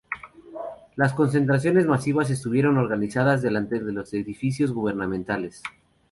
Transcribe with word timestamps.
Las 0.95 1.13
concentraciones 1.13 1.85
masivas 1.85 2.31
estuvieron 2.31 2.77
organizadas 2.79 3.43
delante 3.43 3.77
de 3.79 3.91
los 3.93 4.11
edificios 4.15 4.71
gubernamentales. 4.71 5.61